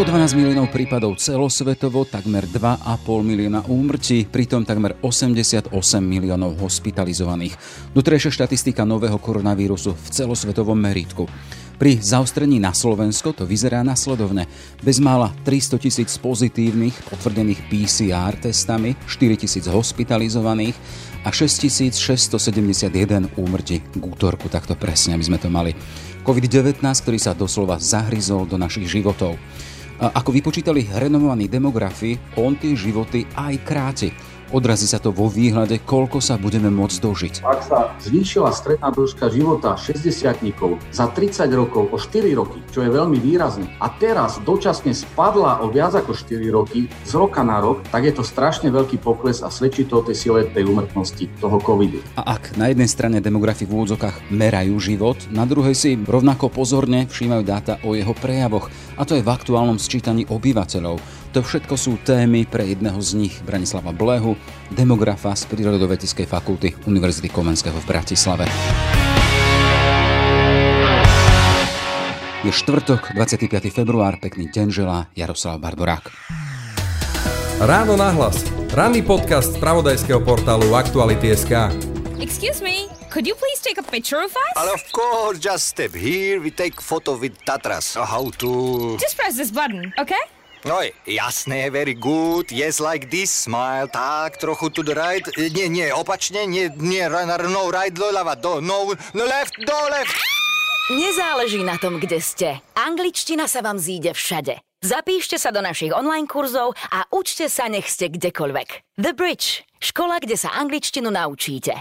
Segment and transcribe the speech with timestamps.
[0.00, 5.68] 112 miliónov prípadov celosvetovo, takmer 2,5 milióna úmrtí, pritom takmer 88
[6.00, 7.52] miliónov hospitalizovaných.
[7.92, 11.28] Doterajšia štatistika nového koronavírusu v celosvetovom meritku.
[11.76, 14.48] Pri zaostrení na Slovensko to vyzerá nasledovne.
[14.80, 20.80] Bezmála 300 tisíc pozitívnych potvrdených PCR testami, 4 tisíc hospitalizovaných
[21.24, 25.76] a 6671 úmrtí k útorku, takto presne, aby sme to mali.
[26.24, 29.36] COVID-19, ktorý sa doslova zahryzol do našich životov.
[30.00, 34.08] Ako vypočítali renomovaní demografi, on tie životy aj kráti.
[34.50, 37.34] Odrazí sa to vo výhľade, koľko sa budeme môcť dožiť.
[37.46, 40.10] Ak sa zvýšila stredná dĺžka života 60
[40.90, 45.70] za 30 rokov o 4 roky, čo je veľmi výrazné, a teraz dočasne spadla o
[45.70, 49.54] viac ako 4 roky z roka na rok, tak je to strašne veľký pokles a
[49.54, 52.02] svedčí to o tej sile tej umrtnosti toho covidu.
[52.18, 57.06] A ak na jednej strane demografi v úvodzokách merajú život, na druhej si rovnako pozorne
[57.06, 58.66] všímajú dáta o jeho prejavoch,
[58.98, 61.19] a to je v aktuálnom sčítaní obyvateľov.
[61.30, 64.34] To všetko sú témy pre jedného z nich, Branislava Blehu,
[64.74, 68.50] demografa z Prírodovedeckej fakulty Univerzity Komenského v Bratislave.
[72.42, 73.46] Je štvrtok, 25.
[73.70, 76.10] február, pekný deň želá Jaroslav Barborák.
[77.62, 78.42] Ráno nahlas.
[78.74, 81.70] Ranný podcast z pravodajského portálu Aktuality.sk
[82.18, 84.54] Excuse me, could you please take a picture of us?
[84.58, 87.94] Ale of course, just step here, we take photo with Tatras.
[87.94, 88.50] How to...
[88.98, 90.39] Just press this button, okay?
[90.64, 90.76] No
[91.08, 92.52] jasné, very good.
[92.52, 93.88] Yes, like this, smile.
[93.88, 95.24] Tak, trochu to the right.
[95.56, 97.00] Nie, nie, opačne, nie, nie,
[97.48, 100.12] no, right, doľava, do, no, no left, do, left.
[100.90, 102.48] Nezáleží na tom, kde ste.
[102.74, 104.58] Angličtina sa vám zíde všade.
[104.80, 108.98] Zapíšte sa do našich online kurzov a učte sa, nech ste kdekoľvek.
[109.00, 109.64] The Bridge.
[109.80, 111.78] Škola, kde sa angličtinu naučíte.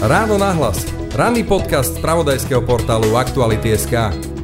[0.00, 0.88] Ráno nahlas.
[1.12, 4.39] Ranný podcast z pravodajského portálu Aktuality.sk.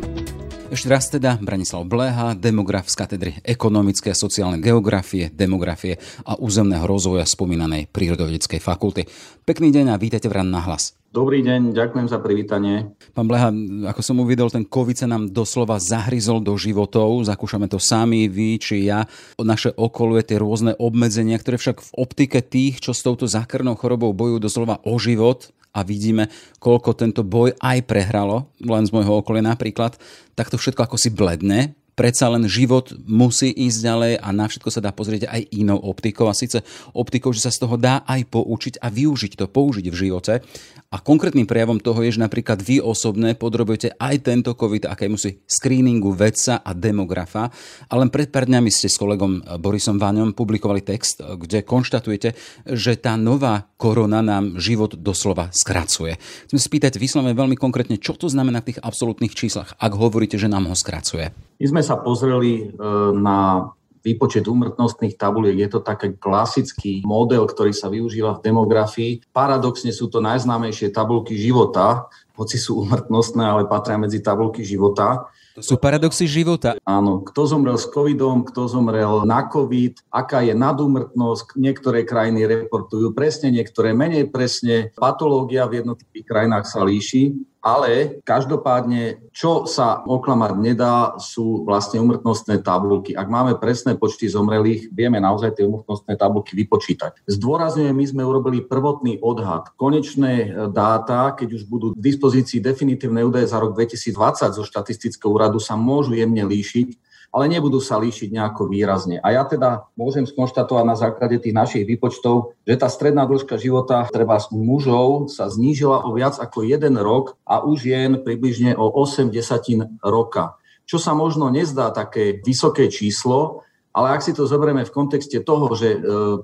[0.66, 5.94] Ešte raz teda Branislav Bleha, demograf z katedry ekonomické a sociálnej geografie, demografie
[6.26, 9.06] a územného rozvoja spomínanej prírodovedeckej fakulty.
[9.46, 10.98] Pekný deň a vítajte v Ran na hlas.
[11.14, 12.90] Dobrý deň, ďakujem za privítanie.
[13.14, 13.54] Pán Bleha,
[13.94, 18.58] ako som uvidel, ten COVID sa nám doslova zahryzol do životov, zakúšame to sami, vy
[18.58, 19.06] či ja.
[19.38, 24.10] Naše okoluje tie rôzne obmedzenia, ktoré však v optike tých, čo s touto zákernou chorobou
[24.10, 29.44] bojujú doslova o život, a vidíme, koľko tento boj aj prehralo, len z môjho okolia
[29.44, 30.00] napríklad,
[30.32, 34.68] tak to všetko ako si bledne, predsa len život musí ísť ďalej a na všetko
[34.68, 36.60] sa dá pozrieť aj inou optikou a síce
[36.92, 40.44] optikou, že sa z toho dá aj poučiť a využiť to, použiť v živote.
[40.86, 45.42] A konkrétnym prejavom toho je, že napríklad vy osobne podrobujete aj tento COVID akému si
[45.42, 47.50] screeningu vedca a demografa.
[47.90, 52.38] A len pred pár dňami ste s kolegom Borisom Váňom publikovali text, kde konštatujete,
[52.70, 56.16] že tá nová korona nám život doslova skracuje.
[56.46, 60.46] Chcem spýtať vyslovene veľmi konkrétne, čo to znamená v tých absolútnych číslach, ak hovoríte, že
[60.46, 61.34] nám ho skracuje.
[61.56, 62.82] My sme sa pozreli e,
[63.14, 63.70] na
[64.06, 65.58] výpočet úmrtnostných tabuliek.
[65.58, 69.12] Je to taký klasický model, ktorý sa využíva v demografii.
[69.34, 72.06] Paradoxne sú to najznámejšie tabulky života,
[72.38, 75.26] hoci sú úmrtnostné, ale patria medzi tabulky života.
[75.56, 76.76] To sú paradoxy života.
[76.84, 83.16] Áno, kto zomrel s covidom, kto zomrel na covid, aká je nadúmrtnosť, niektoré krajiny reportujú
[83.16, 84.92] presne, niektoré menej presne.
[84.92, 92.62] Patológia v jednotlivých krajinách sa líši ale každopádne, čo sa oklamať nedá, sú vlastne umrtnostné
[92.62, 93.18] tabulky.
[93.18, 97.26] Ak máme presné počty zomrelých, vieme naozaj tie umrtnostné tabulky vypočítať.
[97.26, 99.74] Zdôrazňujem, my sme urobili prvotný odhad.
[99.74, 104.14] Konečné dáta, keď už budú v dispozícii definitívne údaje za rok 2020
[104.54, 109.20] zo štatistického úradu, sa môžu jemne líšiť ale nebudú sa líšiť nejako výrazne.
[109.20, 114.06] A ja teda môžem skonštatovať na základe tých našich výpočtov, že tá stredná dĺžka života
[114.08, 118.88] treba u mužov sa znížila o viac ako jeden rok a u žien približne o
[118.88, 120.56] 8 desatín roka.
[120.86, 123.66] Čo sa možno nezdá také vysoké číslo,
[123.96, 125.98] ale ak si to zoberieme v kontexte toho, že e,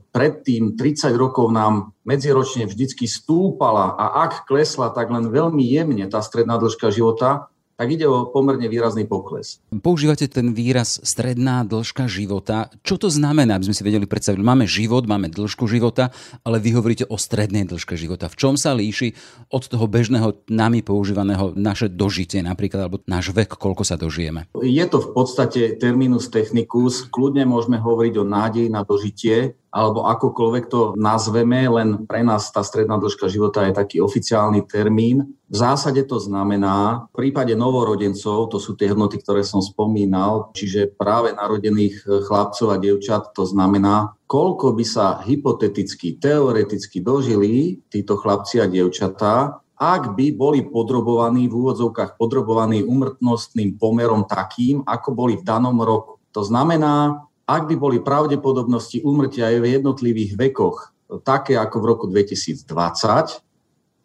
[0.09, 6.25] predtým 30 rokov nám medziročne vždycky stúpala a ak klesla, tak len veľmi jemne tá
[6.25, 9.59] stredná dĺžka života, tak ide o pomerne výrazný pokles.
[9.83, 12.71] Používate ten výraz stredná dĺžka života.
[12.87, 14.39] Čo to znamená, aby sme si vedeli predstaviť?
[14.39, 16.15] Máme život, máme dĺžku života,
[16.47, 18.31] ale vy hovoríte o strednej dĺžke života.
[18.31, 19.19] V čom sa líši
[19.51, 24.47] od toho bežného nami používaného naše dožitie napríklad, alebo náš vek, koľko sa dožijeme?
[24.63, 27.11] Je to v podstate terminus technicus.
[27.11, 32.61] Kľudne môžeme hovoriť o nádeji na dožitie, alebo akokoľvek to nazveme, len pre nás tá
[32.61, 35.33] stredná dĺžka života je taký oficiálny termín.
[35.49, 40.93] V zásade to znamená, v prípade novorodencov, to sú tie hodnoty, ktoré som spomínal, čiže
[40.93, 48.61] práve narodených chlapcov a dievčat, to znamená, koľko by sa hypoteticky, teoreticky dožili títo chlapci
[48.61, 55.43] a dievčatá, ak by boli podrobovaní, v úvodzovkách podrobovaní umrtnostným pomerom takým, ako boli v
[55.43, 56.23] danom roku.
[56.33, 62.05] To znamená, ak by boli pravdepodobnosti úmrtia aj v jednotlivých vekoch také ako v roku
[62.09, 62.65] 2020,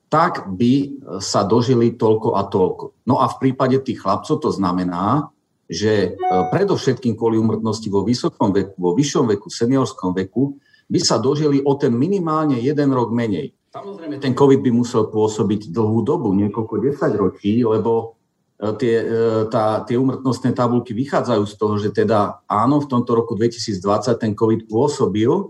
[0.08, 0.74] tak by
[1.20, 2.86] sa dožili toľko a toľko.
[3.08, 5.32] No a v prípade tých chlapcov to znamená,
[5.68, 6.20] že e,
[6.52, 10.56] predovšetkým kvôli umrtnosti vo vysokom veku, vo vyššom veku, seniorskom veku,
[10.88, 13.52] by sa dožili o ten minimálne jeden rok menej.
[13.76, 18.17] Samozrejme, ten COVID by musel pôsobiť dlhú dobu, niekoľko desaťročí, lebo
[18.58, 19.06] tie, e,
[19.54, 24.34] tá, tie umrtnostné tabulky vychádzajú z toho, že teda áno, v tomto roku 2020 ten
[24.34, 25.46] COVID pôsobil, e,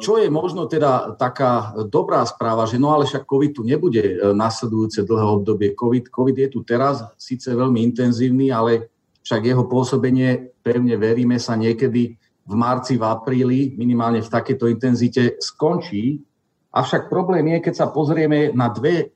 [0.00, 4.00] čo je možno teda taká dobrá správa, že no ale však COVID tu nebude
[4.32, 5.76] nasledujúce dlhé obdobie.
[5.76, 8.88] COVID, COVID je tu teraz, síce veľmi intenzívny, ale
[9.20, 15.36] však jeho pôsobenie, pevne veríme, sa niekedy v marci, v apríli, minimálne v takejto intenzite,
[15.42, 16.22] skončí.
[16.70, 19.06] Avšak problém je, keď sa pozrieme na dve e,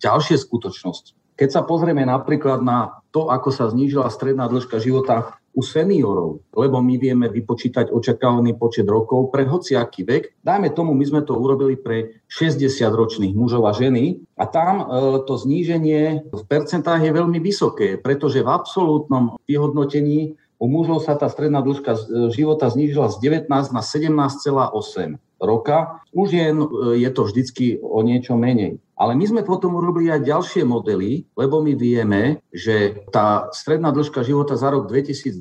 [0.00, 1.19] ďalšie skutočnosti.
[1.40, 6.78] Keď sa pozrieme napríklad na to, ako sa znížila stredná dĺžka života u seniorov, lebo
[6.78, 10.38] my vieme vypočítať očakávaný počet rokov pre hociaký vek.
[10.44, 14.84] Dajme tomu, my sme to urobili pre 60-ročných mužov a ženy a tam e,
[15.26, 21.24] to zníženie v percentách je veľmi vysoké, pretože v absolútnom vyhodnotení u mužov sa tá
[21.32, 22.00] stredná dĺžka e,
[22.36, 26.04] života znížila z 19 na 17,8 roka.
[26.12, 26.68] U žien e,
[27.00, 28.76] je to vždycky o niečo menej.
[29.00, 34.20] Ale my sme potom urobili aj ďalšie modely, lebo my vieme, že tá stredná dĺžka
[34.20, 35.40] života za rok 2020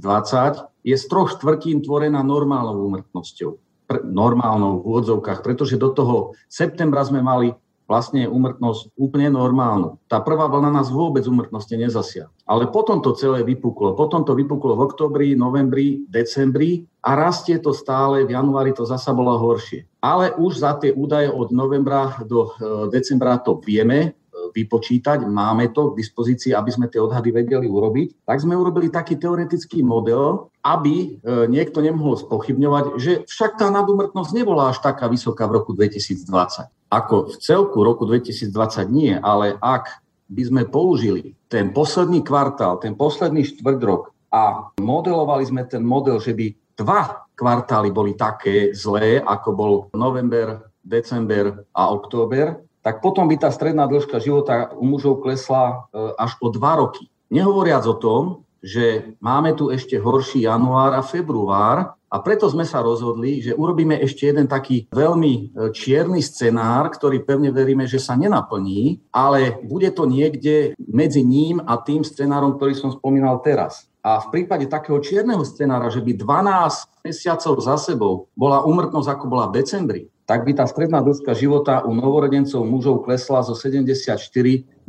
[0.88, 3.60] je z troch štvrtín tvorená normálnou úmrtnosťou.
[4.08, 7.52] Normálnou v úvodzovkách, pretože do toho septembra sme mali
[7.90, 9.98] vlastne úmrtnosť úplne normálnu.
[10.06, 12.30] Tá prvá vlna nás vôbec úmrtnosti nezasia.
[12.46, 13.98] Ale potom to celé vypuklo.
[13.98, 18.22] Potom to vypuklo v oktobri, novembri, decembri a rastie to stále.
[18.30, 19.90] V januári to zasa bolo horšie.
[20.06, 24.14] Ale už za tie údaje od novembra do e, decembra to vieme
[24.54, 29.18] vypočítať, máme to k dispozícii, aby sme tie odhady vedeli urobiť, tak sme urobili taký
[29.18, 31.08] teoretický model, aby e,
[31.48, 36.79] niekto nemohol spochybňovať, že však tá nadúmrtnosť nebola až taká vysoká v roku 2020.
[36.90, 38.50] Ako v celku roku 2020
[38.90, 45.46] nie, ale ak by sme použili ten posledný kvartál, ten posledný štvrť rok a modelovali
[45.46, 51.90] sme ten model, že by dva kvartály boli také zlé, ako bol november, december a
[51.90, 56.80] október, tak potom by tá stredná dĺžka života u mužov klesla e, až o dva
[56.80, 57.12] roky.
[57.30, 58.24] Nehovoriac o tom,
[58.64, 63.94] že máme tu ešte horší január a február a preto sme sa rozhodli, že urobíme
[64.02, 69.94] ešte jeden taký veľmi e, čierny scenár, ktorý pevne veríme, že sa nenaplní, ale bude
[69.94, 73.86] to niekde medzi ním a tým scenárom, ktorý som spomínal teraz.
[74.02, 79.26] A v prípade takého čierneho scenára, že by 12 mesiacov za sebou bola úmrtnosť, ako
[79.30, 84.18] bola v decembri, tak by tá stredná dĺžka života u novorodencov mužov klesla zo 74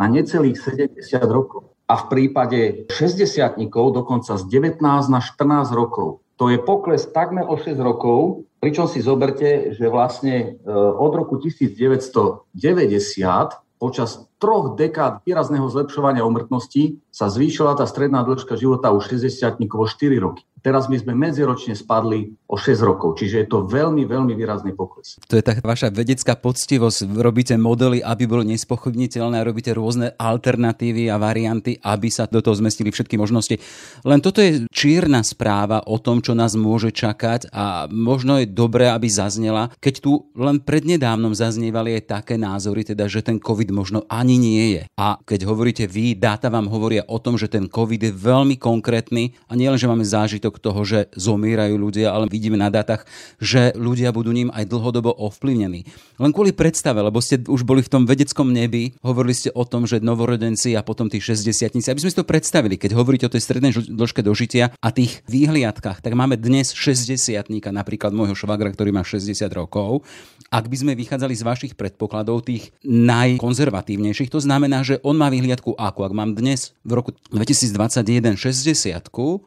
[0.01, 1.69] na necelých 70 rokov.
[1.91, 4.79] A v prípade 60 dokonca z 19
[5.11, 6.23] na 14 rokov.
[6.41, 11.37] To je pokles takmer o 6 rokov, pričom si zoberte, že vlastne e, od roku
[11.37, 12.49] 1990
[13.77, 19.85] počas troch dekád výrazného zlepšovania umrtnosti sa zvýšila tá stredná dĺžka života u 60 o
[19.85, 20.49] 4 roky.
[20.61, 25.21] Teraz my sme medziročne spadli o 6 rokov, čiže je to veľmi, veľmi výrazný pokles.
[25.29, 27.13] To je taká vaša vedecká poctivosť.
[27.17, 32.91] Robíte modely, aby bolo nespochybniteľné robíte rôzne alternatívy a varianty, aby sa do toho zmestili
[32.91, 33.59] všetky možnosti.
[34.03, 38.91] Len toto je čierna správa o tom, čo nás môže čakať a možno je dobré,
[38.91, 44.03] aby zaznela, keď tu len prednedávnom zaznievali aj také názory, teda, že ten COVID možno
[44.11, 44.83] ani nie je.
[44.99, 49.39] A keď hovoríte vy, dáta vám hovoria o tom, že ten COVID je veľmi konkrétny
[49.47, 53.07] a nielen, že máme zážitok výsledok toho, že zomierajú ľudia, ale vidíme na dátach,
[53.39, 55.87] že ľudia budú ním aj dlhodobo ovplyvnení.
[56.19, 59.87] Len kvôli predstave, lebo ste už boli v tom vedeckom nebi, hovorili ste o tom,
[59.87, 63.43] že novorodenci a potom tí 60 aby sme si to predstavili, keď hovoríte o tej
[63.47, 69.07] strednej dĺžke dožitia a tých výhliadkách, tak máme dnes 60 napríklad môjho švagra, ktorý má
[69.07, 70.03] 60 rokov.
[70.51, 75.79] Ak by sme vychádzali z vašich predpokladov, tých najkonzervatívnejších, to znamená, že on má výhliadku
[75.79, 78.99] ako ak mám dnes v roku 2021 60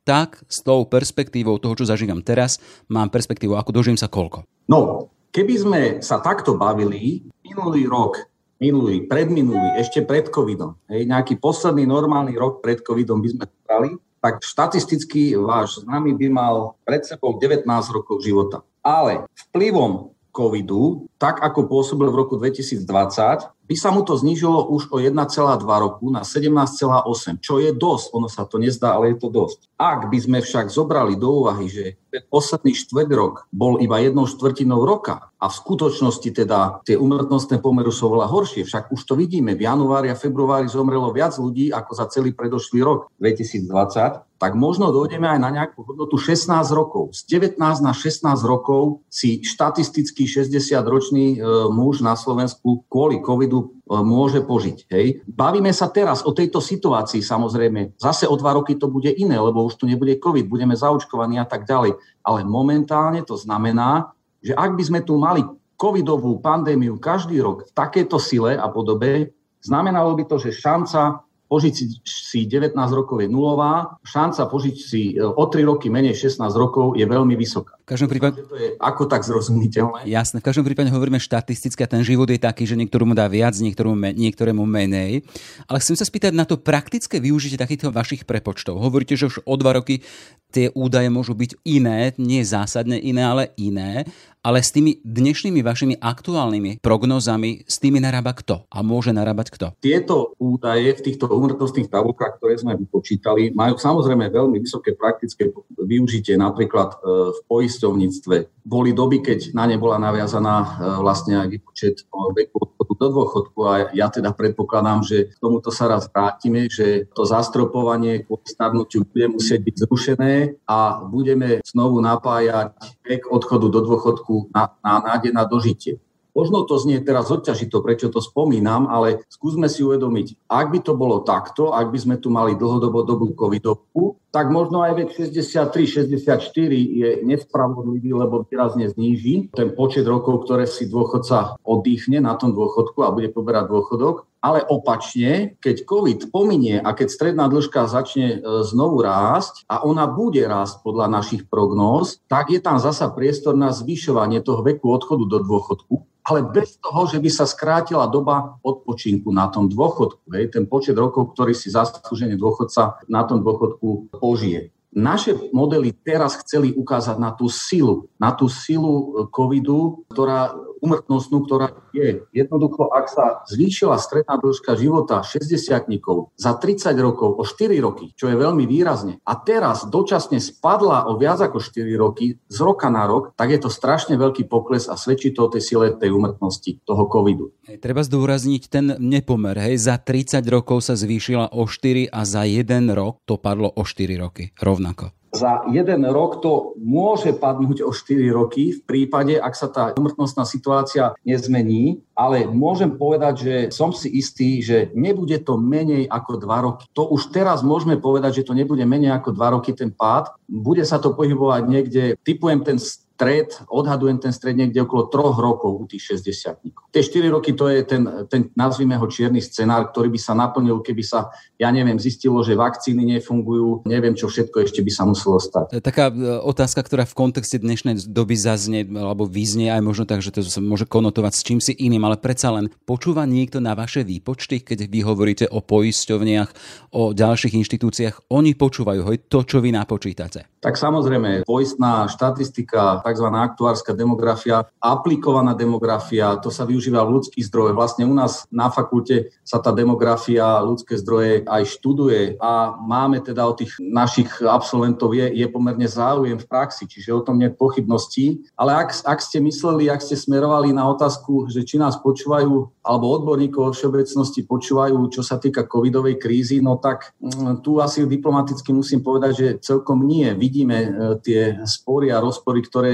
[0.08, 4.48] tak s tou perspektívou toho, čo zažívam teraz, mám perspektívu, ako dožijem sa koľko?
[4.72, 8.24] No, keby sme sa takto bavili, minulý rok,
[8.64, 13.92] minulý, predminulý, ešte pred covidom, hej, nejaký posledný normálny rok pred covidom by sme brali,
[14.24, 18.64] tak štatisticky váš známy by mal pred sebou 19 rokov života.
[18.80, 24.91] Ale vplyvom covidu, tak ako pôsobil v roku 2020, by sa mu to znížilo už
[24.91, 25.15] o 1,2
[25.63, 28.05] roku na 17,8, čo je dosť.
[28.12, 29.72] Ono sa to nezdá, ale je to dosť.
[29.79, 34.27] Ak by sme však zobrali do úvahy, že ten posledný štvrť rok bol iba jednou
[34.27, 39.13] štvrtinou roka a v skutočnosti teda tie umrtnostné pomery sú veľa horšie, však už to
[39.20, 44.60] vidíme, v januári a februári zomrelo viac ľudí ako za celý predošlý rok 2020, tak
[44.60, 47.15] možno dojdeme aj na nejakú hodnotu 16 rokov.
[47.15, 53.68] Z 19 na 16 rokov si štatistický 60-ročný e, muž na Slovensku kvôli covidu e,
[54.02, 54.78] môže požiť.
[54.90, 55.22] Hej.
[55.30, 58.00] Bavíme sa teraz o tejto situácii samozrejme.
[58.00, 61.46] Zase o dva roky to bude iné, lebo už tu nebude covid, budeme zaočkovaní a
[61.46, 62.00] tak ďalej.
[62.26, 65.44] Ale momentálne to znamená, že ak by sme tu mali
[65.78, 71.74] covidovú pandémiu každý rok v takejto sile a podobe, znamenalo by to, že šanca požiť
[71.78, 76.42] si, si 19 rokov je nulová, šanca požiť si e, o 3 roky menej 16
[76.58, 77.78] rokov je veľmi vysoká.
[77.86, 78.42] V každom prípade...
[78.42, 80.10] To je ako tak zrozumiteľné?
[80.10, 83.54] Jasné, v každom prípade hovoríme štatisticky a ten život je taký, že niektorému dá viac,
[83.54, 85.22] niektorému, niektorému menej.
[85.70, 88.82] Ale chcem sa spýtať na to praktické využitie takýchto vašich prepočtov.
[88.82, 90.02] Hovoríte, že už o dva roky
[90.50, 94.10] tie údaje môžu byť iné, nie zásadne iné, ale iné
[94.44, 98.68] ale s tými dnešnými vašimi aktuálnymi prognózami, s tými narába kto?
[98.68, 99.66] A môže narábať kto?
[99.80, 105.48] Tieto údaje v týchto úmrtnostných tabulkách, ktoré sme vypočítali, majú samozrejme veľmi vysoké praktické
[105.80, 108.68] využitie napríklad e, v poisťovníctve.
[108.68, 110.68] Boli doby, keď na ne bola naviazaná e,
[111.00, 111.96] vlastne aj výpočet
[112.36, 117.08] veku odchodu do dôchodku a ja teda predpokladám, že k tomuto sa raz vrátime, že
[117.16, 120.34] to zastropovanie kvôli starnutiu bude musieť byť zrušené
[120.68, 122.76] a budeme znovu napájať
[123.08, 126.02] vek odchodu do dôchodku na, na nádej na dožitie.
[126.34, 130.98] Možno to znie teraz odťažito, prečo to spomínam, ale skúsme si uvedomiť, ak by to
[130.98, 136.50] bolo takto, ak by sme tu mali dlhodobo dobu covidovku, tak možno aj vek 63-64
[136.74, 143.06] je nespravodlivý, lebo výrazne zníži ten počet rokov, ktoré si dôchodca oddychne na tom dôchodku
[143.06, 144.25] a bude poberať dôchodok.
[144.44, 150.04] Ale opačne, keď COVID pominie a keď stredná dĺžka začne e, znovu rásť a ona
[150.04, 155.24] bude rásť podľa našich prognóz, tak je tam zasa priestor na zvyšovanie toho veku odchodu
[155.24, 160.32] do dôchodku ale bez toho, že by sa skrátila doba odpočinku na tom dôchodku.
[160.32, 164.72] Hej, ten počet rokov, ktorý si zaslúženie dôchodca na tom dôchodku požije.
[164.94, 171.72] Naše modely teraz chceli ukázať na tú silu, na tú silu covidu, ktorá umrtnostnú, ktorá
[171.96, 172.28] je.
[172.36, 175.88] Jednoducho, ak sa zvýšila stredná dĺžka života 60
[176.36, 181.16] za 30 rokov o 4 roky, čo je veľmi výrazne, a teraz dočasne spadla o
[181.16, 185.00] viac ako 4 roky z roka na rok, tak je to strašne veľký pokles a
[185.00, 187.56] svedčí to o tej sile tej umrtnosti, toho covidu.
[187.72, 189.56] Hej, treba zdôrazniť ten nepomer.
[189.56, 193.88] Hej, za 30 rokov sa zvýšila o 4 a za 1 rok to padlo o
[193.88, 199.54] 4 roky rovnako za jeden rok to môže padnúť o 4 roky v prípade, ak
[199.58, 205.58] sa tá umrtnostná situácia nezmení, ale môžem povedať, že som si istý, že nebude to
[205.58, 206.86] menej ako 2 roky.
[206.94, 210.30] To už teraz môžeme povedať, že to nebude menej ako 2 roky ten pád.
[210.46, 212.78] Bude sa to pohybovať niekde, typujem ten
[213.24, 216.60] stred, odhadujem ten stred niekde okolo troch rokov u tých 60
[216.94, 220.84] Tie 4 roky to je ten, ten nazvime ho čierny scenár, ktorý by sa naplnil,
[220.84, 225.42] keby sa, ja neviem, zistilo, že vakcíny nefungujú, neviem, čo všetko ešte by sa muselo
[225.42, 225.82] stať.
[225.82, 230.30] Taká e, otázka, ktorá v kontexte dnešnej doby zaznie, alebo vyznie aj možno tak, že
[230.30, 234.06] to sa môže konotovať s čím si iným, ale predsa len počúva niekto na vaše
[234.06, 236.50] výpočty, keď vy hovoríte o poisťovniach,
[236.94, 240.46] o ďalších inštitúciách, oni počúvajú hoj, to, čo vy napočítate.
[240.62, 243.29] Tak samozrejme, poistná štatistika, tzv.
[243.29, 247.77] aktuárska demografia, aplikovaná demografia, to sa využíva v ľudských zdrojoch.
[247.77, 253.46] Vlastne u nás na fakulte sa tá demografia, ľudské zdroje aj študuje a máme teda
[253.46, 258.50] o tých našich absolventov je, je pomerne záujem v praxi, čiže o tom nie pochybností.
[258.58, 263.05] Ale ak, ak ste mysleli, ak ste smerovali na otázku, že či nás počúvajú, alebo
[263.15, 268.75] odborníkov vo všeobecnosti počúvajú, čo sa týka covidovej krízy, no tak mm, tu asi diplomaticky
[268.75, 270.32] musím povedať, že celkom nie.
[270.36, 270.89] Vidíme e,
[271.24, 272.91] tie spory a rozpory, ktoré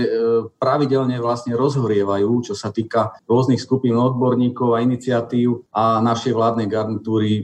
[0.58, 7.44] pravidelne vlastne rozhrievajú, čo sa týka rôznych skupín odborníkov a iniciatív a našej vládnej garnitúry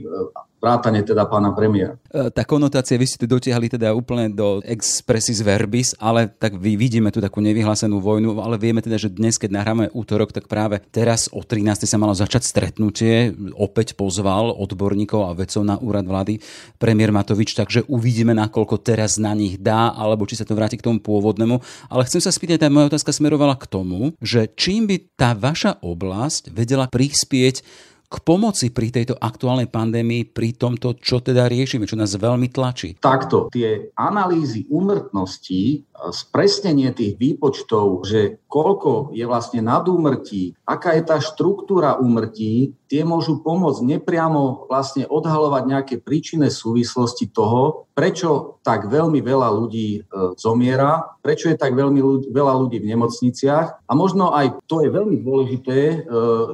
[0.56, 2.00] vrátane teda pána premiéra.
[2.08, 7.12] E, tá konotácia, vy ste dotiahli teda úplne do expressis verbis, ale tak vy vidíme
[7.12, 11.28] tu takú nevyhlásenú vojnu, ale vieme teda, že dnes, keď nahráme útorok, tak práve teraz
[11.28, 11.84] o 13.
[11.84, 16.40] sa malo začať stretnutie, opäť pozval odborníkov a vedcov na úrad vlády
[16.80, 20.86] premiér Matovič, takže uvidíme, nakoľko teraz na nich dá, alebo či sa to vráti k
[20.88, 21.60] tomu pôvodnému.
[21.92, 25.78] Ale chcem sa spýtať, tá moja otázka smerovala k tomu, že čím by tá vaša
[25.84, 27.60] oblasť vedela prispieť
[28.06, 32.94] k pomoci pri tejto aktuálnej pandémii, pri tomto, čo teda riešime, čo nás veľmi tlačí?
[33.02, 35.82] Takto, tie analýzy úmrtností,
[36.14, 43.42] spresnenie tých výpočtov, že koľko je vlastne nadúmrtí, aká je tá štruktúra úmrtí, tie môžu
[43.42, 50.00] pomôcť nepriamo vlastne odhalovať nejaké príčinné súvislosti toho, prečo tak veľmi veľa ľudí e,
[50.38, 54.90] zomiera, prečo je tak veľmi ľudí, veľa ľudí v nemocniciach a možno aj to je
[54.90, 55.98] veľmi dôležité, e,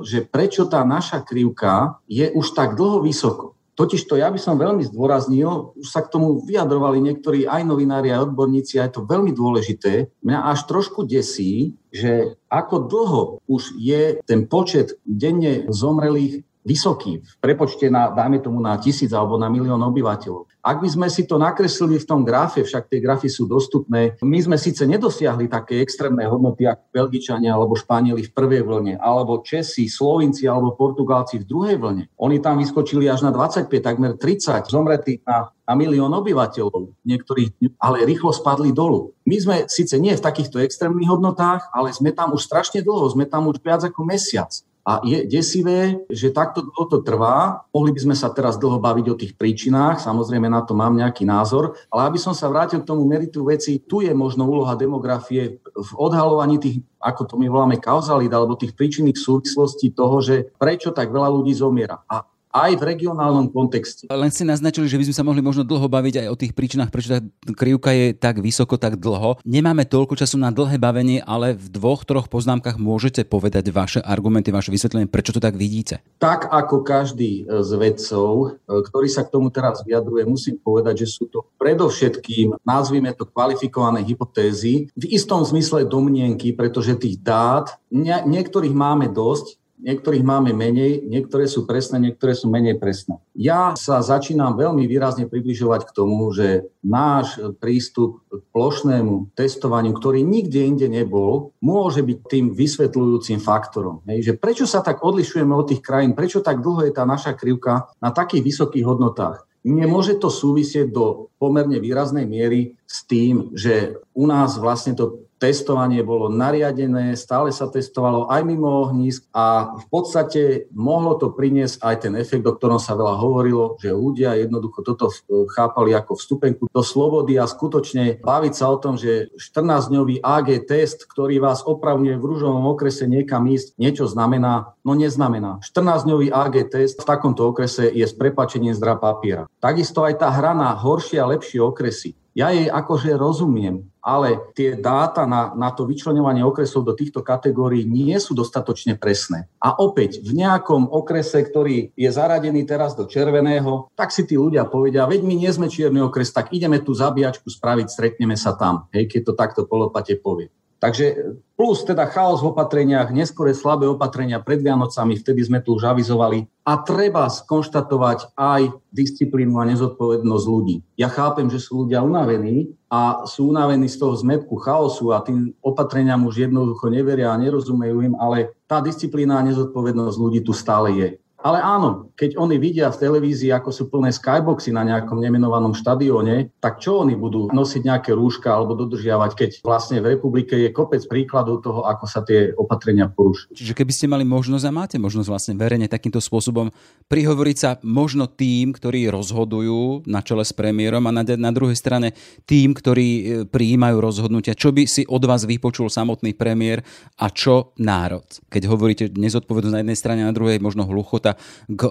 [0.05, 3.59] že prečo tá naša krivka je už tak dlho vysoko.
[3.83, 8.15] Totiž to ja by som veľmi zdôraznil, už sa k tomu vyjadrovali niektorí aj novinári,
[8.15, 10.07] aj odborníci, a je to veľmi dôležité.
[10.23, 17.35] Mňa až trošku desí, že ako dlho už je ten počet denne zomrelých vysoký v
[17.43, 20.47] prepočte na, dajme tomu, na tisíc alebo na milión obyvateľov.
[20.63, 24.39] Ak by sme si to nakreslili v tom grafe, však tie grafy sú dostupné, my
[24.39, 29.91] sme síce nedosiahli také extrémne hodnoty ako Belgičania alebo Španieli v prvej vlne, alebo Česi,
[29.91, 32.07] Slovinci alebo Portugálci v druhej vlne.
[32.15, 38.07] Oni tam vyskočili až na 25, takmer 30 zomretých na, na milión obyvateľov, niektorí ale
[38.07, 39.19] rýchlo spadli dolu.
[39.27, 43.27] My sme síce nie v takýchto extrémnych hodnotách, ale sme tam už strašne dlho, sme
[43.27, 44.55] tam už viac ako mesiac.
[44.83, 47.63] A je desivé, že takto dlho to trvá.
[47.71, 51.23] Mohli by sme sa teraz dlho baviť o tých príčinách, samozrejme na to mám nejaký
[51.23, 55.63] názor, ale aby som sa vrátil k tomu meritu veci, tu je možno úloha demografie
[55.63, 60.91] v odhalovaní tých, ako to my voláme kauzalít, alebo tých príčinných súvislostí toho, že prečo
[60.91, 62.03] tak veľa ľudí zomiera.
[62.11, 64.07] A aj v regionálnom kontexte.
[64.13, 66.93] Len ste naznačili, že by sme sa mohli možno dlho baviť aj o tých príčinách,
[66.93, 67.25] prečo tá
[67.57, 69.41] krivka je tak vysoko, tak dlho.
[69.49, 74.53] Nemáme toľko času na dlhé bavenie, ale v dvoch, troch poznámkach môžete povedať vaše argumenty,
[74.53, 76.05] vaše vysvetlenie, prečo to tak vidíte.
[76.21, 81.09] Tak ako každý z vedcov, e, ktorý sa k tomu teraz vyjadruje, musím povedať, že
[81.09, 87.81] sú to predovšetkým, nazvime to kvalifikované hypotézy, v istom zmysle domnienky, pretože tých dát,
[88.29, 93.19] niektorých máme dosť, niektorých máme menej, niektoré sú presné, niektoré sú menej presné.
[93.35, 100.23] Ja sa začínam veľmi výrazne približovať k tomu, že náš prístup k plošnému testovaniu, ktorý
[100.23, 104.07] nikde inde nebol, môže byť tým vysvetľujúcim faktorom.
[104.07, 107.35] Hej, že prečo sa tak odlišujeme od tých krajín, prečo tak dlho je tá naša
[107.35, 109.45] krivka na takých vysokých hodnotách.
[109.63, 116.07] Nemôže to súvisieť do pomerne výraznej miery s tým, že u nás vlastne to testovanie
[116.07, 121.97] bolo nariadené, stále sa testovalo aj mimo ohnízk a v podstate mohlo to priniesť aj
[122.07, 125.11] ten efekt, o ktorom sa veľa hovorilo, že ľudia jednoducho toto
[125.51, 131.11] chápali ako vstupenku do slobody a skutočne baviť sa o tom, že 14-dňový AG test,
[131.11, 135.59] ktorý vás opravňuje v rúžovom okrese niekam ísť, niečo znamená, no neznamená.
[135.67, 139.51] 14-dňový AG test v takomto okrese je s prepačením zdra papiera.
[139.59, 142.15] Takisto aj tá hra na horšie a lepšie okresy.
[142.33, 147.85] Ja jej akože rozumiem, ale tie dáta na, na to vyčlenovanie okresov do týchto kategórií
[147.85, 149.53] nie sú dostatočne presné.
[149.61, 154.65] A opäť, v nejakom okrese, ktorý je zaradený teraz do červeného, tak si tí ľudia
[154.65, 158.89] povedia, veď my nie sme čierny okres, tak ideme tú zabíjačku spraviť, stretneme sa tam,
[158.97, 160.49] hej, keď to takto polopate povie.
[160.83, 165.87] Takže plus teda chaos v opatreniach, neskore slabé opatrenia pred Vianocami, vtedy sme tu už
[165.87, 166.51] avizovali.
[166.67, 170.83] A treba skonštatovať aj disciplínu a nezodpovednosť ľudí.
[170.99, 175.55] Ja chápem, že sú ľudia unavení a sú unavení z toho zmetku chaosu a tým
[175.63, 180.99] opatreniam už jednoducho neveria a nerozumejú im, ale tá disciplína a nezodpovednosť ľudí tu stále
[180.99, 181.09] je.
[181.43, 186.55] Ale áno, keď oni vidia v televízii, ako sú plné skyboxy na nejakom nemenovanom štadióne,
[186.63, 191.03] tak čo oni budú nosiť nejaké rúška alebo dodržiavať, keď vlastne v republike je kopec
[191.11, 193.59] príkladov toho, ako sa tie opatrenia porušujú.
[193.59, 196.71] Čiže keby ste mali možnosť a máte možnosť vlastne verejne takýmto spôsobom
[197.11, 202.15] prihovoriť sa možno tým, ktorí rozhodujú na čele s premiérom a na, na druhej strane
[202.47, 206.87] tým, ktorí e, prijímajú rozhodnutia, čo by si od vás vypočul samotný premiér
[207.19, 208.25] a čo národ.
[208.47, 211.32] Keď hovoríte nezodpovednosť na jednej strane a na druhej možno hluchota,
[211.69, 211.83] k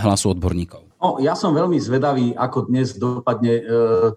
[0.00, 0.89] hlasu odborníkov?
[1.00, 3.62] No, ja som veľmi zvedavý, ako dnes dopadne e,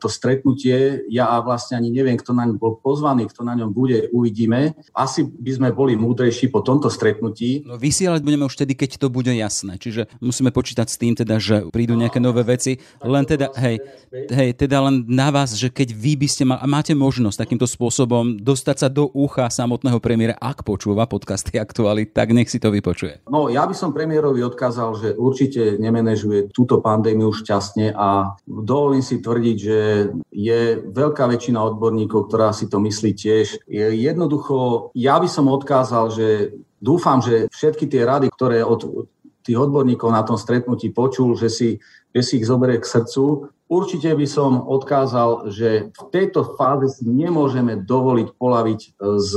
[0.03, 1.07] to stretnutie.
[1.07, 4.75] Ja vlastne ani neviem, kto na ňom bol pozvaný, kto na ňom bude, uvidíme.
[4.91, 7.63] Asi by sme boli múdrejší po tomto stretnutí.
[7.63, 9.79] No, vysielať budeme už vtedy, keď to bude jasné.
[9.79, 12.75] Čiže musíme počítať s tým, teda, že prídu nejaké nové veci.
[12.99, 13.79] Len teda, hej,
[14.11, 17.63] hej, teda len na vás, že keď vy by ste mali, a máte možnosť takýmto
[17.63, 22.67] spôsobom dostať sa do ucha samotného premiéra, ak počúva podcasty aktuály, tak nech si to
[22.75, 23.23] vypočuje.
[23.31, 29.05] No, ja by som premiérovi odkázal, že určite nemenežuje túto túto pandémiu šťastne a dovolím
[29.05, 33.61] si tvrdiť, že je veľká väčšina odborníkov, ktorá si to myslí tiež.
[33.69, 39.05] Je jednoducho, ja by som odkázal, že dúfam, že všetky tie rady, ktoré od
[39.45, 41.77] tých odborníkov na tom stretnutí počul, že si,
[42.09, 47.09] že si ich zoberie k srdcu, Určite by som odkázal, že v tejto fáze si
[47.09, 49.31] nemôžeme dovoliť polaviť z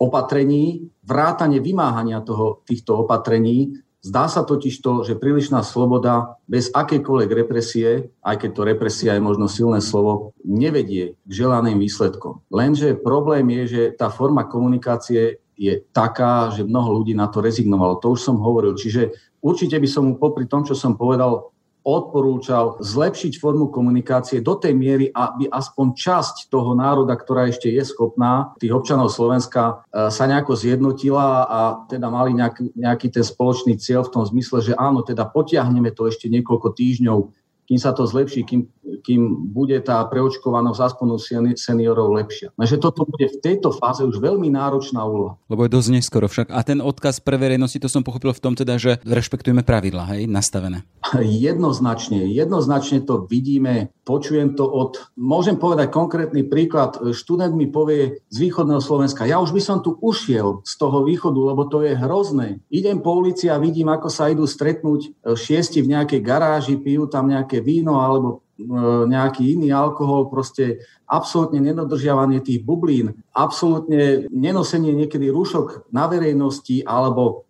[0.00, 7.30] opatrení, vrátanie vymáhania toho, týchto opatrení Zdá sa totiž to, že prílišná sloboda bez akejkoľvek
[7.32, 12.44] represie, aj keď to represia je možno silné slovo, nevedie k želaným výsledkom.
[12.52, 17.96] Lenže problém je, že tá forma komunikácie je taká, že mnoho ľudí na to rezignovalo.
[18.04, 18.76] To už som hovoril.
[18.76, 21.53] Čiže určite by som mu popri tom, čo som povedal,
[21.84, 27.84] odporúčal zlepšiť formu komunikácie do tej miery, aby aspoň časť toho národa, ktorá ešte je
[27.84, 33.76] schopná, tých občanov Slovenska, e, sa nejako zjednotila a teda mali nejaký, nejaký ten spoločný
[33.76, 38.04] cieľ v tom zmysle, že áno, teda potiahneme to ešte niekoľko týždňov kým sa to
[38.04, 38.68] zlepší, kým,
[39.00, 41.18] kým bude tá preočkovanosť aspoň u
[41.56, 42.52] seniorov lepšia.
[42.54, 45.40] Takže toto bude v tejto fáze už veľmi náročná úloha.
[45.48, 46.52] Lebo je dosť neskoro však.
[46.52, 50.28] A ten odkaz pre verejnosti, to som pochopil v tom teda, že rešpektujeme pravidla, hej,
[50.28, 50.84] nastavené.
[51.16, 58.36] Jednoznačne, jednoznačne to vidíme, počujem to od, môžem povedať konkrétny príklad, študent mi povie z
[58.36, 62.60] východného Slovenska, ja už by som tu ušiel z toho východu, lebo to je hrozné.
[62.68, 67.08] Idem po ulici a vidím, ako sa idú stretnúť e, šiesti v nejakej garáži, pijú
[67.08, 68.64] tam nejaké víno alebo e,
[69.08, 77.22] nejaký iný alkohol, proste absolútne nedodržiavanie tých bublín, absolútne nenosenie niekedy rúšok na verejnosti, alebo
[77.24, 77.43] e,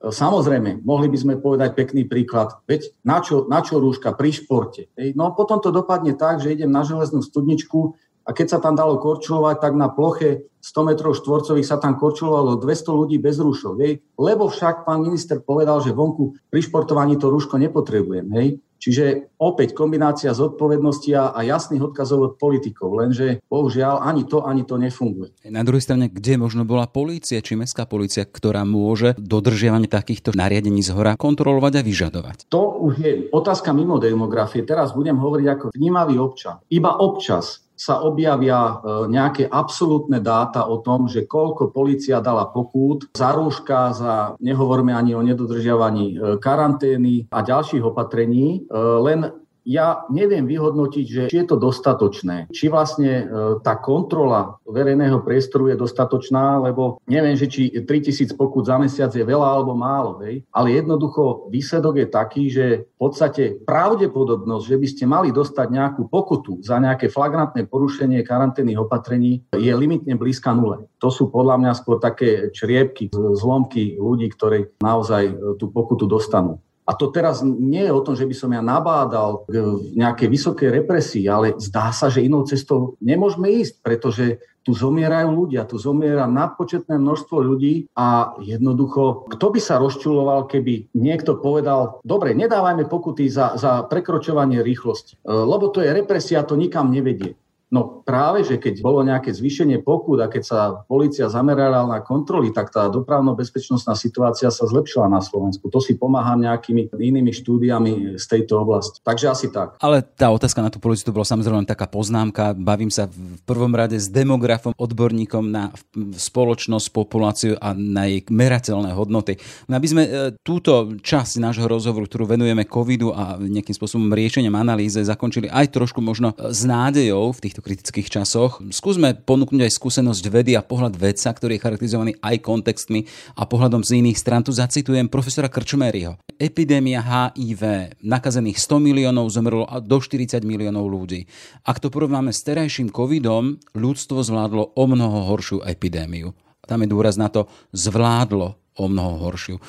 [0.00, 4.88] samozrejme, mohli by sme povedať pekný príklad, veď na čo, na čo rúška pri športe.
[5.12, 9.02] No potom to dopadne tak, že idem na železnú studničku a keď sa tam dalo
[9.02, 13.74] korčulovať, tak na ploche 100 metrov štvorcových sa tam korčulovalo 200 ľudí bez rúšok.
[13.82, 14.06] Hej?
[14.14, 18.30] Lebo však pán minister povedal, že vonku pri športovaní to rúško nepotrebujem.
[18.38, 18.62] Hej?
[18.80, 24.64] Čiže opäť kombinácia zodpovednosti a, a jasných odkazov od politikov, lenže bohužiaľ ani to, ani
[24.64, 25.36] to nefunguje.
[25.52, 30.80] Na druhej strane, kde možno bola polícia či mestská polícia, ktorá môže dodržiavanie takýchto nariadení
[30.80, 32.36] z hora kontrolovať a vyžadovať?
[32.48, 34.64] To už je otázka mimo demografie.
[34.64, 36.64] Teraz budem hovoriť ako vnímavý občan.
[36.72, 38.72] Iba občas sa objavia e,
[39.08, 45.16] nejaké absolútne dáta o tom, že koľko policia dala pokút za rúška, za nehovorme ani
[45.16, 49.32] o nedodržiavaní e, karantény a ďalších opatrení, e, len
[49.70, 53.24] ja neviem vyhodnotiť, že či je to dostatočné, či vlastne e,
[53.62, 59.22] tá kontrola verejného priestoru je dostatočná, lebo neviem, že či 3000 pokut za mesiac je
[59.22, 60.42] veľa alebo málo, hej?
[60.50, 66.10] ale jednoducho výsledok je taký, že v podstate pravdepodobnosť, že by ste mali dostať nejakú
[66.10, 70.90] pokutu za nejaké flagrantné porušenie karanténnych opatrení je limitne blízka nule.
[70.98, 76.58] To sú podľa mňa skôr také čriepky, zlomky ľudí, ktorí naozaj e, tú pokutu dostanú.
[76.90, 79.54] A to teraz nie je o tom, že by som ja nabádal k
[79.94, 85.70] nejakej vysokej represii, ale zdá sa, že inou cestou nemôžeme ísť, pretože tu zomierajú ľudia,
[85.70, 92.34] tu zomiera nadpočetné množstvo ľudí a jednoducho, kto by sa rozčuloval, keby niekto povedal, dobre,
[92.34, 97.38] nedávajme pokuty za, za prekročovanie rýchlosti, lebo to je represia, to nikam nevedie.
[97.70, 100.58] No práve, že keď bolo nejaké zvýšenie pokút a keď sa
[100.90, 105.70] policia zamerala na kontroly, tak tá dopravno-bezpečnostná situácia sa zlepšila na Slovensku.
[105.70, 108.98] To si pomáha nejakými inými štúdiami z tejto oblasti.
[109.06, 109.78] Takže asi tak.
[109.78, 112.58] Ale tá otázka na tú policiu to bola samozrejme taká poznámka.
[112.58, 118.98] Bavím sa v prvom rade s demografom, odborníkom na spoločnosť, populáciu a na jej merateľné
[118.98, 119.38] hodnoty.
[119.70, 120.10] No aby sme e,
[120.42, 126.02] túto časť nášho rozhovoru, ktorú venujeme covidu a nejakým spôsobom riešeniam analýze, zakončili aj trošku
[126.02, 128.64] možno s nádejou v týchto týchto kritických časoch.
[128.72, 133.04] Skúsme ponúknuť aj skúsenosť vedy a pohľad vedca, ktorý je charakterizovaný aj kontextmi
[133.36, 134.40] a pohľadom z iných stran.
[134.40, 136.16] Tu zacitujem profesora Krčmériho.
[136.40, 141.28] Epidémia HIV, nakazených 100 miliónov zomrlo do 40 miliónov ľudí.
[141.68, 146.32] Ak to porovnáme s terajším covidom, ľudstvo zvládlo o mnoho horšiu epidémiu.
[146.64, 147.44] Tam je dôraz na to,
[147.76, 149.60] zvládlo o mnoho horšiu.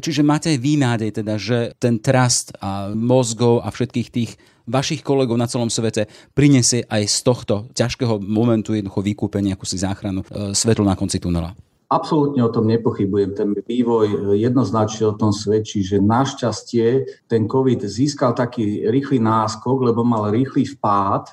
[0.00, 4.32] Čiže máte aj výnádej teda, že ten trust a mozgov a všetkých tých
[4.66, 9.76] vašich kolegov na celom svete prinesie aj z tohto ťažkého momentu jednoducho vykúpenie, ako si
[9.80, 11.52] záchranu, e, svetlo na konci tunela.
[11.94, 13.36] Absolútne o tom nepochybujem.
[13.36, 20.00] Ten vývoj jednoznačne o tom svedčí, že našťastie ten COVID získal taký rýchly náskok, lebo
[20.00, 21.32] mal rýchly vpád e,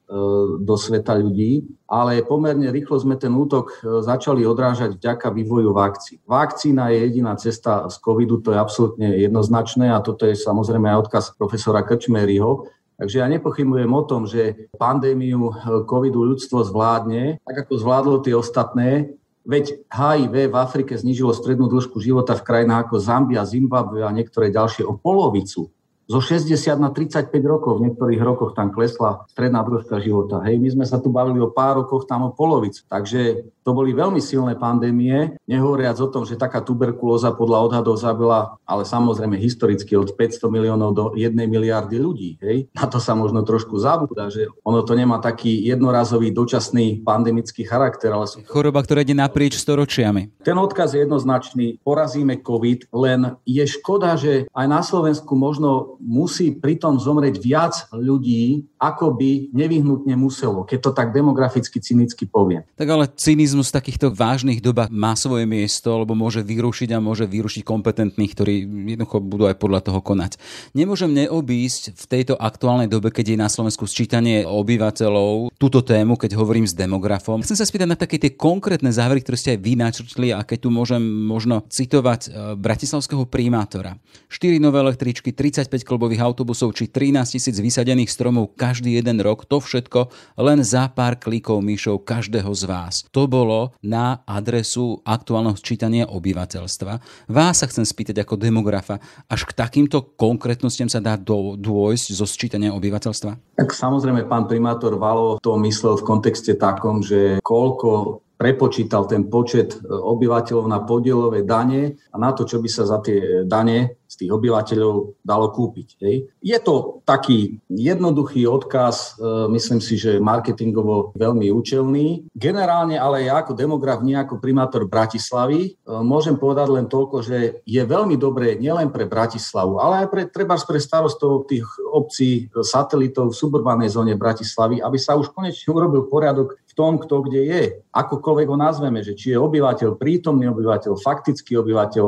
[0.62, 6.20] do sveta ľudí, ale pomerne rýchlo sme ten útok e, začali odrážať vďaka vývoju vakcín.
[6.28, 11.10] Vakcína je jediná cesta z COVIDu, to je absolútne jednoznačné a toto je samozrejme aj
[11.10, 12.68] odkaz profesora Krčmeryho,
[13.02, 15.54] Takže ja nepochybujem o tom, že pandémiu eh,
[15.90, 21.98] covidu ľudstvo zvládne, tak ako zvládlo tie ostatné, Veď HIV v Afrike znižilo strednú dĺžku
[21.98, 25.74] života v krajinách ako Zambia, Zimbabwe a niektoré ďalšie o polovicu
[26.12, 30.44] zo 60 na 35 rokov, v niektorých rokoch tam klesla stredná dĺžka života.
[30.44, 32.84] Hej, my sme sa tu bavili o pár rokoch, tam o polovicu.
[32.92, 38.58] Takže to boli veľmi silné pandémie, nehovoriac o tom, že taká tuberkulóza podľa odhadov zabila,
[38.66, 42.42] ale samozrejme historicky od 500 miliónov do 1 miliardy ľudí.
[42.42, 42.74] Hej.
[42.74, 48.10] Na to sa možno trošku zabúda, že ono to nemá taký jednorazový dočasný pandemický charakter,
[48.10, 48.42] ale sú...
[48.50, 50.42] Choroba, ktorá ide naprieč storočiami.
[50.42, 51.78] Ten odkaz je jednoznačný.
[51.86, 58.71] Porazíme COVID, len je škoda, že aj na Slovensku možno musí pritom zomrieť viac ľudí,
[58.82, 62.66] ako by nevyhnutne muselo, keď to tak demograficky cynicky poviem.
[62.74, 67.30] Tak ale cynizmus v takýchto vážnych dobách má svoje miesto, lebo môže vyrušiť a môže
[67.30, 70.42] vyrušiť kompetentných, ktorí jednoducho budú aj podľa toho konať.
[70.74, 76.34] Nemôžem neobísť v tejto aktuálnej dobe, keď je na Slovensku sčítanie obyvateľov, túto tému, keď
[76.42, 77.46] hovorím s demografom.
[77.46, 80.58] Chcem sa spýtať na také tie konkrétne závery, ktoré ste aj vy načrtli a keď
[80.66, 84.02] tu môžem možno citovať e, bratislavského primátora.
[84.34, 89.60] 4 nové električky, 35 klubových autobusov či 13 tisíc vysadených stromov každý jeden rok, to
[89.60, 90.08] všetko
[90.40, 93.04] len za pár klikov myšov každého z vás.
[93.12, 97.04] To bolo na adresu aktuálneho sčítania obyvateľstva.
[97.28, 102.24] Vás sa chcem spýtať ako demografa, až k takýmto konkrétnostiam sa dá do, dôjsť zo
[102.24, 103.60] sčítania obyvateľstva?
[103.60, 109.78] Tak samozrejme, pán primátor Valo to myslel v kontexte takom, že koľko prepočítal ten počet
[109.78, 114.28] e, obyvateľov na podielové dane a na to, čo by sa za tie dane z
[114.28, 115.88] tých obyvateľov dalo kúpiť.
[116.04, 116.16] Hej.
[116.44, 122.34] Je to taký jednoduchý odkaz, e, myslím si, že marketingovo veľmi účelný.
[122.34, 127.62] Generálne ale ja ako demograf, nie ako primátor Bratislavy, e, môžem povedať len toľko, že
[127.62, 133.32] je veľmi dobré nielen pre Bratislavu, ale aj pre, treba pre starostov tých obcí, satelitov
[133.32, 137.64] v suburbanej zóne Bratislavy, aby sa už konečne urobil poriadok tom, kto kde je.
[137.94, 142.06] Akokoľvek ho nazveme, že či je obyvateľ, prítomný obyvateľ, faktický obyvateľ,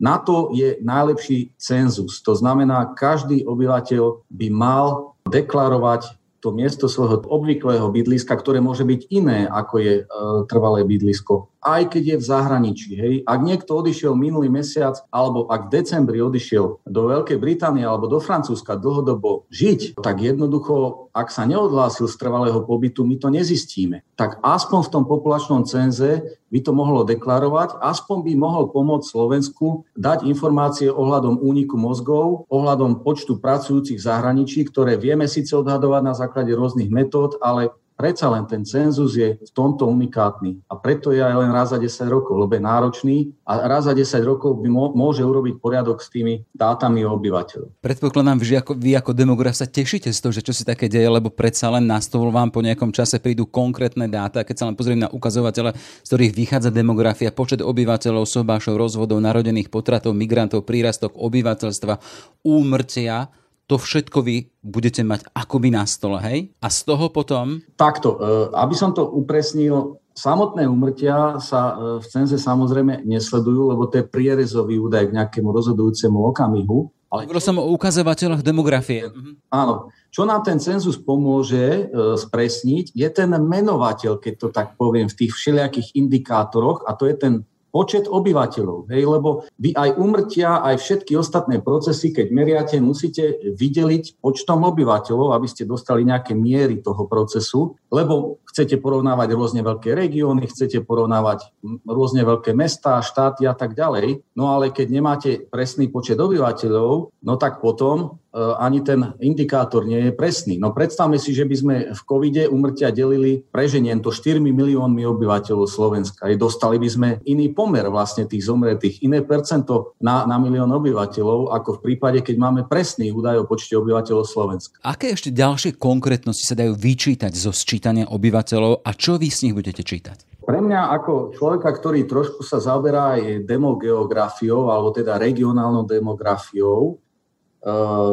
[0.00, 2.24] na to je najlepší cenzus.
[2.24, 9.00] To znamená, každý obyvateľ by mal deklarovať to miesto svojho obvyklého bydliska, ktoré môže byť
[9.12, 10.02] iné, ako je e,
[10.46, 12.90] trvalé bydlisko aj keď je v zahraničí.
[12.94, 13.14] Hej.
[13.26, 18.22] Ak niekto odišiel minulý mesiac, alebo ak v decembri odišiel do Veľkej Británie alebo do
[18.22, 24.06] Francúzska dlhodobo žiť, tak jednoducho, ak sa neodhlásil z trvalého pobytu, my to nezistíme.
[24.14, 29.82] Tak aspoň v tom populačnom cenze by to mohlo deklarovať, aspoň by mohol pomôcť Slovensku
[29.98, 36.14] dať informácie ohľadom úniku mozgov, ohľadom počtu pracujúcich v zahraničí, ktoré vieme síce odhadovať na
[36.14, 41.24] základe rôznych metód, ale Predsa len ten cenzus je v tomto unikátny a preto je
[41.24, 43.16] aj len raz za 10 rokov, lebo je náročný
[43.48, 47.80] a raz za 10 rokov by môže urobiť poriadok s tými dátami o obyvateľov.
[47.80, 51.08] Predpokladám, že ako, vy ako demograf sa tešíte z toho, že čo si také deje,
[51.08, 54.44] lebo predsa len na stôl vám po nejakom čase prídu konkrétne dáta.
[54.44, 55.72] Keď sa len pozriem na ukazovatele,
[56.04, 61.96] z ktorých vychádza demografia, počet obyvateľov, sobášov, rozvodov, narodených potratov, migrantov, prírastok obyvateľstva,
[62.44, 63.32] úmrtia,
[63.66, 66.54] to všetko vy budete mať akoby na stole, hej?
[66.62, 67.62] A z toho potom...
[67.74, 68.18] Takto, e,
[68.54, 74.08] aby som to upresnil, samotné umrtia sa e, v cenze samozrejme nesledujú, lebo to je
[74.08, 76.94] prierezový údaj k nejakému rozhodujúcemu okamihu.
[77.10, 79.06] Ale Hovoril som o ukazovateľoch demografie.
[79.50, 79.90] Áno.
[80.10, 81.82] Čo nám ten cenzus pomôže e,
[82.16, 87.14] spresniť, je ten menovateľ, keď to tak poviem, v tých všelijakých indikátoroch, a to je
[87.18, 87.34] ten
[87.70, 88.88] počet obyvateľov.
[88.88, 95.36] Hej, lebo vy aj umrtia, aj všetky ostatné procesy, keď meriate, musíte vydeliť počtom obyvateľov,
[95.36, 101.52] aby ste dostali nejaké miery toho procesu, lebo chcete porovnávať rôzne veľké regióny, chcete porovnávať
[101.84, 104.24] rôzne veľké mestá, štáty a tak ďalej.
[104.32, 110.12] No ale keď nemáte presný počet obyvateľov, no tak potom ani ten indikátor nie je
[110.12, 110.60] presný.
[110.60, 115.64] No predstavme si, že by sme v covide umrtia delili preženiem to 4 miliónmi obyvateľov
[115.64, 116.28] Slovenska.
[116.28, 121.56] I dostali by sme iný pomer vlastne tých zomretých, iné percento na, na milión obyvateľov,
[121.56, 124.76] ako v prípade, keď máme presný údaj o počte obyvateľov Slovenska.
[124.84, 129.54] Aké ešte ďalšie konkrétnosti sa dajú vyčítať zo sčítania obyvateľov a čo vy z nich
[129.56, 130.36] budete čítať?
[130.46, 137.02] Pre mňa ako človeka, ktorý trošku sa zaoberá aj demogeografiou, alebo teda regionálnou demografiou,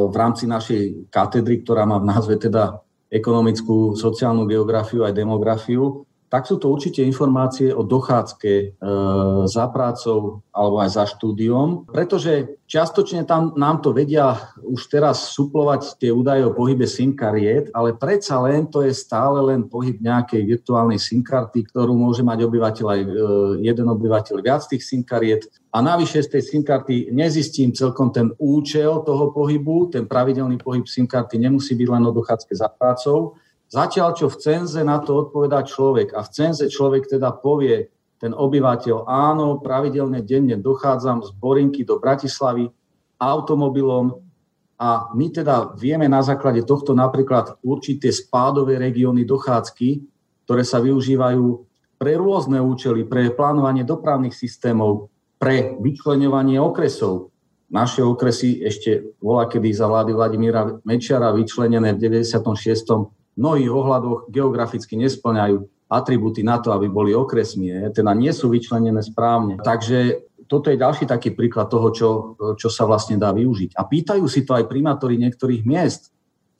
[0.09, 2.81] v rámci našej katedry, ktorá má v názve teda
[3.13, 8.65] ekonomickú, sociálnu geografiu aj demografiu, tak sú to určite informácie o dochádzke e,
[9.45, 16.01] za prácou alebo aj za štúdiom, pretože čiastočne tam nám to vedia už teraz suplovať
[16.01, 20.41] tie údaje o pohybe SIM kariet, ale predsa len to je stále len pohyb nejakej
[20.57, 23.09] virtuálnej SIM karty, ktorú môže mať obyvateľ aj e,
[23.69, 25.45] jeden obyvateľ viac tých SIM kariet.
[25.69, 30.89] A navyše z tej SIM karty nezistím celkom ten účel toho pohybu, ten pravidelný pohyb
[30.89, 33.37] SIM karty nemusí byť len o dochádzke za prácou,
[33.73, 37.89] Zatiaľ, čo v cenze na to odpovedá človek a v cenze človek teda povie,
[38.21, 42.69] ten obyvateľ, áno, pravidelne denne dochádzam z Borinky do Bratislavy
[43.17, 44.21] automobilom
[44.77, 49.89] a my teda vieme na základe tohto napríklad určité spádové regióny dochádzky,
[50.45, 51.45] ktoré sa využívajú
[51.97, 55.09] pre rôzne účely, pre plánovanie dopravných systémov,
[55.41, 57.33] pre vyčlenovanie okresov.
[57.73, 64.95] Naše okresy ešte bola kedy za vlády Vladimíra Mečiara vyčlenené v 96 mnohých ohľadoch geograficky
[65.01, 69.61] nesplňajú atribúty na to, aby boli okresmi, teda nie sú vyčlenené správne.
[69.61, 72.09] Takže toto je ďalší taký príklad toho, čo,
[72.57, 73.73] čo sa vlastne dá využiť.
[73.73, 76.12] A pýtajú si to aj primátori niektorých miest.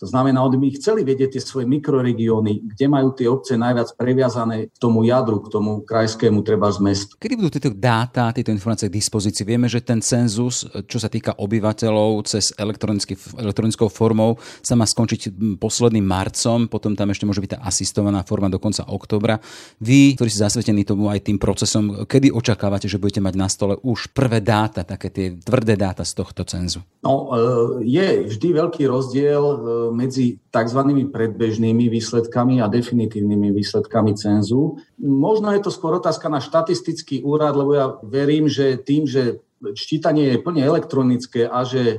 [0.03, 4.67] To znamená, oni by chceli vedieť tie svoje mikroregióny, kde majú tie obce najviac previazané
[4.67, 7.15] k tomu jadru, k tomu krajskému treba z mestu.
[7.15, 9.47] Kedy budú tieto dáta, tieto informácie k dispozícii?
[9.47, 16.03] Vieme, že ten cenzus, čo sa týka obyvateľov cez elektronickou formou, sa má skončiť posledným
[16.03, 19.39] marcom, potom tam ešte môže byť tá asistovaná forma do konca oktobra.
[19.79, 23.79] Vy, ktorí ste zasvetení tomu aj tým procesom, kedy očakávate, že budete mať na stole
[23.79, 26.83] už prvé dáta, také tie tvrdé dáta z tohto cenzu?
[27.07, 29.57] No, e, je vždy veľký rozdiel e,
[29.93, 30.79] medzi tzv.
[31.13, 34.82] predbežnými výsledkami a definitívnymi výsledkami cenzu.
[34.99, 39.39] Možno je to skôr otázka na štatistický úrad, lebo ja verím, že tým, že
[39.77, 41.97] čítanie je plne elektronické a že e,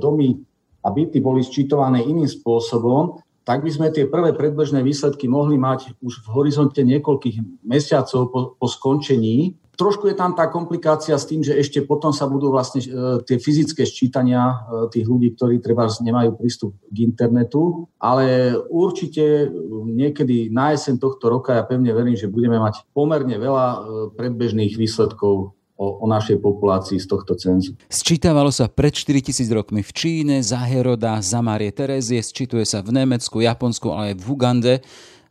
[0.00, 0.40] domy
[0.80, 5.98] a byty boli sčítované iným spôsobom, tak by sme tie prvé predbežné výsledky mohli mať
[5.98, 11.40] už v horizonte niekoľkých mesiacov po, po skončení Trošku je tam tá komplikácia s tým,
[11.40, 12.88] že ešte potom sa budú vlastne e,
[13.24, 19.46] tie fyzické sčítania e, tých ľudí, ktorí treba nemajú prístup k internetu, ale určite e,
[19.88, 23.66] niekedy na jeseň tohto roka ja pevne verím, že budeme mať pomerne veľa
[24.12, 27.74] predbežných výsledkov o, o našej populácii z tohto cenzu.
[27.90, 32.94] Sčítavalo sa pred 4000 rokmi v Číne, za Heroda, za Marie Terezie, sčítuje sa v
[32.94, 34.74] Nemecku, Japonsku, ale aj v Ugande.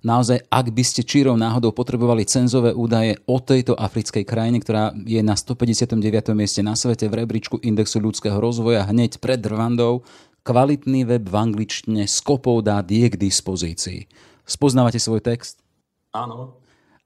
[0.01, 5.21] Naozaj, ak by ste čírov náhodou potrebovali cenzové údaje o tejto africkej krajine, ktorá je
[5.21, 6.33] na 159.
[6.33, 10.01] mieste na svete v rebríčku indexu ľudského rozvoja hneď pred Rwandou,
[10.41, 14.09] kvalitný web v angličtine s kopou dát je k dispozícii.
[14.41, 15.61] Spoznávate svoj text?
[16.17, 16.57] Áno.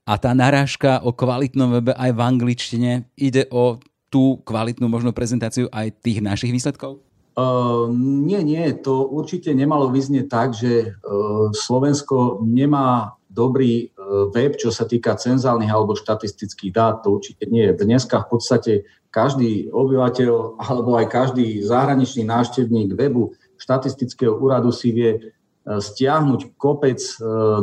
[0.07, 3.75] A tá narážka o kvalitnom webe aj v angličtine ide o
[4.07, 7.03] tú kvalitnú možno prezentáciu aj tých našich výsledkov?
[7.35, 14.55] Uh, nie, nie, to určite nemalo vyznieť tak, že uh, Slovensko nemá dobrý uh, web,
[14.55, 17.75] čo sa týka cenzálnych alebo štatistických dát, to určite nie.
[17.75, 18.71] Dneska v podstate
[19.11, 25.34] každý obyvateľ alebo aj každý zahraničný návštevník webu štatistického úradu si vie
[25.65, 27.01] stiahnuť kopec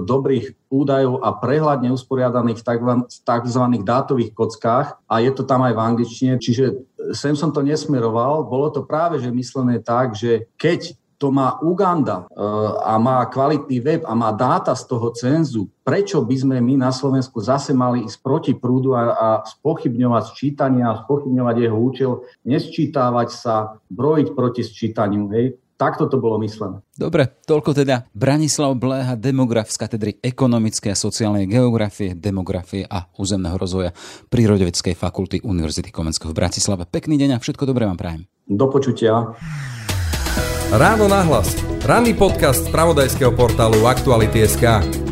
[0.03, 2.67] dobrých údajov a prehľadne usporiadaných v
[3.23, 3.63] tzv.
[3.87, 6.83] dátových kockách a je to tam aj v angličtine, čiže
[7.15, 12.27] sem som to nesmeroval, bolo to práve že myslené tak, že keď to má Uganda
[12.27, 12.43] e,
[12.83, 16.91] a má kvalitný web a má dáta z toho cenzu, prečo by sme my na
[16.91, 23.29] Slovensku zase mali ísť proti prúdu a, a spochybňovať sčítanie a spochybňovať jeho účel, nesčítavať
[23.31, 25.31] sa, brojiť proti sčítaniu.
[25.31, 25.62] Hej.
[25.77, 26.81] Takto to bolo myslené.
[26.95, 33.59] Dobre, toľko teda Branislav Bléha, demograf z katedry ekonomickej a sociálnej geografie, demografie a územného
[33.59, 33.91] rozvoja
[34.31, 36.87] Prírodoveckej fakulty Univerzity Komenského v Bratislave.
[36.87, 38.29] Pekný deň a všetko dobré vám prajem.
[38.47, 39.35] Do počutia.
[40.73, 41.53] Ráno nahlas.
[41.85, 45.12] Ranný podcast z pravodajského portálu Aktuality.sk.